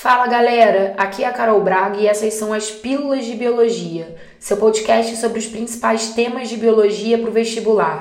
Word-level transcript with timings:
Fala 0.00 0.28
galera, 0.28 0.94
aqui 0.96 1.24
é 1.24 1.26
a 1.26 1.32
Carol 1.32 1.60
Braga 1.60 1.96
e 1.96 2.06
essas 2.06 2.34
são 2.34 2.52
as 2.52 2.70
Pílulas 2.70 3.24
de 3.24 3.34
Biologia, 3.34 4.14
seu 4.38 4.56
podcast 4.56 5.16
sobre 5.16 5.40
os 5.40 5.46
principais 5.48 6.10
temas 6.10 6.48
de 6.48 6.56
biologia 6.56 7.18
para 7.18 7.28
o 7.28 7.32
vestibular. 7.32 7.98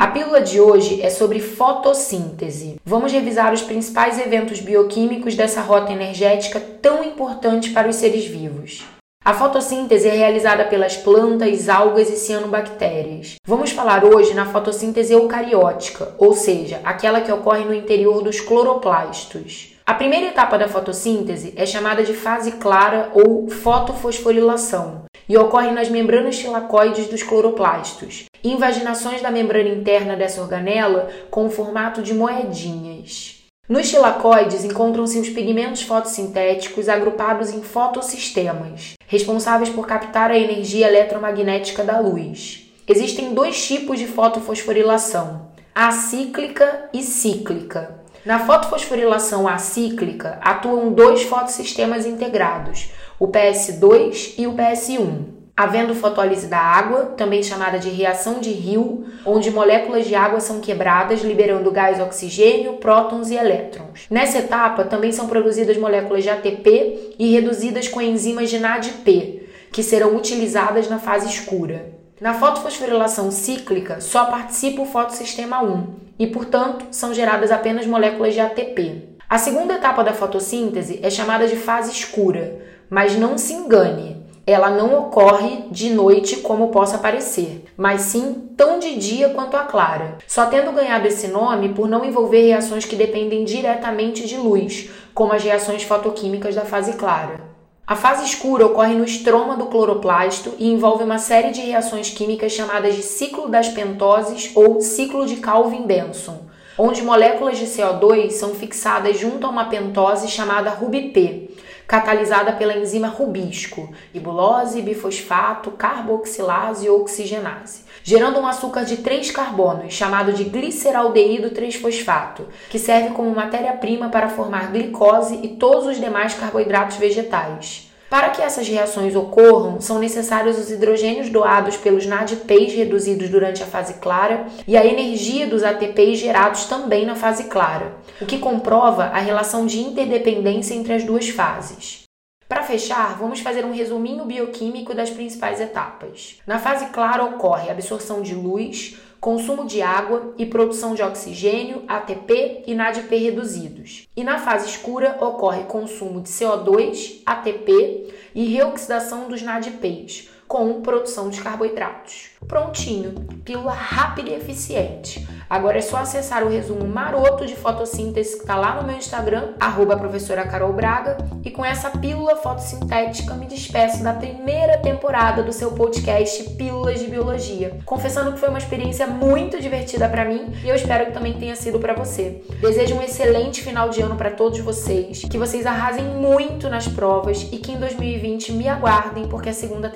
A 0.00 0.06
pílula 0.06 0.40
de 0.40 0.58
hoje 0.58 1.02
é 1.02 1.10
sobre 1.10 1.38
fotossíntese. 1.38 2.76
Vamos 2.82 3.12
revisar 3.12 3.52
os 3.52 3.60
principais 3.60 4.18
eventos 4.18 4.60
bioquímicos 4.60 5.34
dessa 5.34 5.60
rota 5.60 5.92
energética 5.92 6.58
tão 6.58 7.04
importante 7.04 7.68
para 7.68 7.90
os 7.90 7.96
seres 7.96 8.24
vivos. 8.24 8.82
A 9.22 9.34
fotossíntese 9.34 10.08
é 10.08 10.12
realizada 10.12 10.64
pelas 10.64 10.96
plantas, 10.96 11.68
algas 11.68 12.08
e 12.08 12.16
cianobactérias. 12.16 13.34
Vamos 13.46 13.72
falar 13.72 14.06
hoje 14.06 14.32
na 14.32 14.46
fotossíntese 14.46 15.12
eucariótica, 15.12 16.14
ou 16.16 16.32
seja, 16.32 16.80
aquela 16.82 17.20
que 17.20 17.30
ocorre 17.30 17.66
no 17.66 17.74
interior 17.74 18.22
dos 18.22 18.40
cloroplastos. 18.40 19.69
A 19.90 19.94
primeira 19.94 20.28
etapa 20.28 20.56
da 20.56 20.68
fotossíntese 20.68 21.52
é 21.56 21.66
chamada 21.66 22.04
de 22.04 22.14
fase 22.14 22.52
clara 22.52 23.10
ou 23.12 23.50
fotofosforilação 23.50 25.02
e 25.28 25.36
ocorre 25.36 25.72
nas 25.72 25.88
membranas 25.88 26.38
tilacoides 26.38 27.08
dos 27.08 27.24
cloroplastos, 27.24 28.26
invaginações 28.44 29.20
da 29.20 29.32
membrana 29.32 29.68
interna 29.68 30.14
dessa 30.14 30.40
organela 30.40 31.10
com 31.28 31.46
o 31.46 31.50
formato 31.50 32.02
de 32.02 32.14
moedinhas. 32.14 33.42
Nos 33.68 33.90
tilacoides 33.90 34.64
encontram-se 34.64 35.18
os 35.18 35.28
pigmentos 35.28 35.82
fotossintéticos 35.82 36.88
agrupados 36.88 37.50
em 37.50 37.60
fotossistemas, 37.60 38.92
responsáveis 39.08 39.70
por 39.70 39.88
captar 39.88 40.30
a 40.30 40.38
energia 40.38 40.86
eletromagnética 40.86 41.82
da 41.82 41.98
luz. 41.98 42.70
Existem 42.86 43.34
dois 43.34 43.66
tipos 43.66 43.98
de 43.98 44.06
fotofosforilação: 44.06 45.48
acíclica 45.74 46.88
e 46.94 47.02
cíclica. 47.02 47.99
Na 48.24 48.38
fotofosforilação 48.40 49.48
acíclica, 49.48 50.38
atuam 50.42 50.92
dois 50.92 51.22
fotossistemas 51.22 52.04
integrados, 52.04 52.90
o 53.18 53.26
PS2 53.26 54.34
e 54.36 54.46
o 54.46 54.52
PS1. 54.52 55.40
Havendo 55.56 55.94
fotólise 55.94 56.46
da 56.46 56.58
água, 56.58 57.14
também 57.16 57.42
chamada 57.42 57.78
de 57.78 57.88
reação 57.88 58.38
de 58.38 58.50
Rio, 58.50 59.06
onde 59.24 59.50
moléculas 59.50 60.06
de 60.06 60.14
água 60.14 60.38
são 60.38 60.60
quebradas, 60.60 61.22
liberando 61.22 61.70
gás 61.70 61.98
oxigênio, 61.98 62.74
prótons 62.74 63.30
e 63.30 63.36
elétrons. 63.36 64.06
Nessa 64.10 64.38
etapa, 64.38 64.84
também 64.84 65.12
são 65.12 65.26
produzidas 65.26 65.78
moléculas 65.78 66.22
de 66.22 66.28
ATP 66.28 67.14
e 67.18 67.32
reduzidas 67.32 67.88
com 67.88 68.02
enzimas 68.02 68.50
de 68.50 68.58
NADP, 68.58 69.48
que 69.72 69.82
serão 69.82 70.14
utilizadas 70.14 70.90
na 70.90 70.98
fase 70.98 71.26
escura. 71.26 71.86
Na 72.20 72.34
fotofosforilação 72.34 73.30
cíclica, 73.30 73.98
só 74.00 74.26
participa 74.26 74.82
o 74.82 74.86
fotossistema 74.86 75.62
1 75.62 76.09
e, 76.20 76.26
portanto, 76.26 76.84
são 76.90 77.14
geradas 77.14 77.50
apenas 77.50 77.86
moléculas 77.86 78.34
de 78.34 78.40
ATP. 78.40 79.08
A 79.26 79.38
segunda 79.38 79.74
etapa 79.74 80.04
da 80.04 80.12
fotossíntese 80.12 81.00
é 81.02 81.08
chamada 81.08 81.48
de 81.48 81.56
fase 81.56 81.90
escura, 81.90 82.60
mas 82.90 83.16
não 83.16 83.38
se 83.38 83.54
engane, 83.54 84.22
ela 84.46 84.70
não 84.70 84.98
ocorre 84.98 85.64
de 85.70 85.88
noite 85.88 86.36
como 86.36 86.68
possa 86.68 86.98
parecer, 86.98 87.64
mas 87.74 88.02
sim 88.02 88.50
tão 88.54 88.78
de 88.78 88.96
dia 88.96 89.30
quanto 89.30 89.56
a 89.56 89.60
clara, 89.60 90.18
só 90.26 90.44
tendo 90.46 90.72
ganhado 90.72 91.08
esse 91.08 91.28
nome 91.28 91.70
por 91.70 91.88
não 91.88 92.04
envolver 92.04 92.48
reações 92.48 92.84
que 92.84 92.96
dependem 92.96 93.44
diretamente 93.44 94.26
de 94.26 94.36
luz, 94.36 94.90
como 95.14 95.32
as 95.32 95.42
reações 95.42 95.84
fotoquímicas 95.84 96.54
da 96.54 96.66
fase 96.66 96.94
clara. 96.94 97.49
A 97.90 97.96
fase 97.96 98.24
escura 98.24 98.66
ocorre 98.66 98.94
no 98.94 99.04
estroma 99.04 99.56
do 99.56 99.66
cloroplasto 99.66 100.54
e 100.60 100.70
envolve 100.70 101.02
uma 101.02 101.18
série 101.18 101.50
de 101.50 101.60
reações 101.60 102.08
químicas 102.08 102.52
chamadas 102.52 102.94
de 102.94 103.02
ciclo 103.02 103.48
das 103.48 103.68
pentoses 103.68 104.52
ou 104.54 104.80
ciclo 104.80 105.26
de 105.26 105.38
Calvin-Benson, 105.38 106.38
onde 106.78 107.02
moléculas 107.02 107.58
de 107.58 107.66
CO2 107.66 108.30
são 108.30 108.54
fixadas 108.54 109.18
junto 109.18 109.44
a 109.44 109.50
uma 109.50 109.64
pentose 109.64 110.28
chamada 110.28 110.70
RuBP, 110.70 111.50
catalisada 111.90 112.52
pela 112.52 112.78
enzima 112.78 113.08
rubisco, 113.08 113.92
ribulose, 114.14 114.80
bifosfato, 114.80 115.72
carboxilase 115.72 116.86
e 116.86 116.88
oxigenase, 116.88 117.82
gerando 118.04 118.38
um 118.38 118.46
açúcar 118.46 118.84
de 118.84 118.98
três 118.98 119.32
carbonos, 119.32 119.92
chamado 119.92 120.32
de 120.32 120.44
gliceraldeído 120.44 121.50
3-fosfato, 121.50 122.44
que 122.70 122.78
serve 122.78 123.10
como 123.10 123.34
matéria-prima 123.34 124.08
para 124.08 124.28
formar 124.28 124.70
glicose 124.70 125.40
e 125.42 125.48
todos 125.56 125.86
os 125.86 125.98
demais 125.98 126.32
carboidratos 126.32 126.96
vegetais. 126.96 127.89
Para 128.10 128.30
que 128.30 128.42
essas 128.42 128.66
reações 128.66 129.14
ocorram, 129.14 129.80
são 129.80 130.00
necessários 130.00 130.58
os 130.58 130.68
hidrogênios 130.68 131.30
doados 131.30 131.76
pelos 131.76 132.06
NADPs 132.06 132.74
reduzidos 132.74 133.28
durante 133.28 133.62
a 133.62 133.66
fase 133.66 133.94
clara 133.94 134.46
e 134.66 134.76
a 134.76 134.84
energia 134.84 135.46
dos 135.46 135.62
ATPs 135.62 136.18
gerados 136.18 136.64
também 136.64 137.06
na 137.06 137.14
fase 137.14 137.44
clara, 137.44 137.94
o 138.20 138.26
que 138.26 138.40
comprova 138.40 139.04
a 139.04 139.20
relação 139.20 139.64
de 139.64 139.78
interdependência 139.78 140.74
entre 140.74 140.92
as 140.92 141.04
duas 141.04 141.28
fases. 141.28 142.02
Para 142.48 142.64
fechar, 142.64 143.16
vamos 143.16 143.38
fazer 143.38 143.64
um 143.64 143.72
resuminho 143.72 144.24
bioquímico 144.24 144.92
das 144.92 145.08
principais 145.08 145.60
etapas. 145.60 146.38
Na 146.44 146.58
fase 146.58 146.86
clara 146.86 147.22
ocorre 147.22 147.68
a 147.68 147.72
absorção 147.72 148.22
de 148.22 148.34
luz, 148.34 148.98
consumo 149.20 149.66
de 149.66 149.82
água 149.82 150.34
e 150.38 150.46
produção 150.46 150.94
de 150.94 151.02
oxigênio, 151.02 151.84
ATP 151.86 152.64
e 152.66 152.74
NADP 152.74 153.16
reduzidos. 153.16 154.08
E 154.16 154.24
na 154.24 154.38
fase 154.38 154.70
escura 154.70 155.18
ocorre 155.20 155.64
consumo 155.64 156.22
de 156.22 156.30
CO2, 156.30 157.20
ATP 157.26 158.14
e 158.34 158.46
reoxidação 158.46 159.28
dos 159.28 159.42
NADPs, 159.42 160.30
com 160.50 160.82
produção 160.82 161.30
de 161.30 161.40
carboidratos. 161.40 162.30
Prontinho, 162.48 163.14
pílula 163.44 163.72
rápida 163.72 164.30
e 164.30 164.34
eficiente. 164.34 165.24
Agora 165.48 165.78
é 165.78 165.80
só 165.80 165.98
acessar 165.98 166.44
o 166.44 166.48
resumo 166.48 166.86
maroto 166.86 167.46
de 167.46 167.54
fotossíntese 167.54 168.36
que 168.36 168.42
está 168.42 168.56
lá 168.56 168.74
no 168.74 168.86
meu 168.86 168.96
Instagram, 168.96 169.54
arroba 169.60 169.96
professora 169.96 170.46
Carol 170.46 170.72
Braga, 170.72 171.18
e 171.44 171.50
com 171.50 171.64
essa 171.64 171.90
pílula 171.90 172.36
fotossintética 172.36 173.34
me 173.34 173.46
despeço 173.46 174.02
da 174.02 174.12
primeira 174.12 174.78
temporada 174.78 175.42
do 175.42 175.52
seu 175.52 175.72
podcast 175.72 176.50
Pílulas 176.50 177.00
de 177.00 177.06
Biologia, 177.06 177.78
confessando 177.84 178.32
que 178.32 178.38
foi 178.38 178.48
uma 178.48 178.58
experiência 178.58 179.06
muito 179.06 179.60
divertida 179.60 180.08
para 180.08 180.24
mim 180.24 180.52
e 180.64 180.68
eu 180.68 180.74
espero 180.74 181.06
que 181.06 181.12
também 181.12 181.34
tenha 181.34 181.56
sido 181.56 181.78
para 181.78 181.94
você. 181.94 182.42
Desejo 182.60 182.94
um 182.94 183.02
excelente 183.02 183.62
final 183.62 183.88
de 183.88 184.02
ano 184.02 184.16
para 184.16 184.30
todos 184.30 184.58
vocês, 184.60 185.22
que 185.22 185.38
vocês 185.38 185.66
arrasem 185.66 186.04
muito 186.04 186.68
nas 186.68 186.86
provas 186.86 187.42
e 187.52 187.58
que 187.58 187.72
em 187.72 187.78
2020 187.78 188.52
me 188.52 188.68
aguardem 188.68 189.28
porque 189.28 189.48
a 189.48 189.54
segunda 189.54 189.88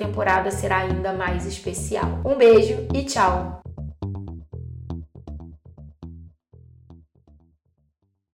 temporada 0.45 0.51
será 0.51 0.77
ainda 0.77 1.13
mais 1.13 1.45
especial. 1.45 2.21
Um 2.25 2.35
beijo 2.35 2.87
e 2.93 3.03
tchau! 3.03 3.64